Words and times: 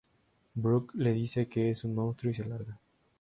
Brooke 0.55 0.93
le 0.95 1.13
dice 1.13 1.47
que 1.47 1.69
es 1.69 1.83
un 1.83 1.93
monstruo 1.93 2.31
y 2.31 2.33
se 2.33 2.43
larga. 2.43 2.75